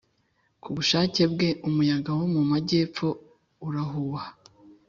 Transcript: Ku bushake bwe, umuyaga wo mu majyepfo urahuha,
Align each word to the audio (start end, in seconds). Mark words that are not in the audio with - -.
Ku 0.61 0.69
bushake 0.75 1.21
bwe, 1.33 1.49
umuyaga 1.67 2.11
wo 2.19 2.25
mu 2.33 2.41
majyepfo 2.51 3.07
urahuha, 3.67 4.27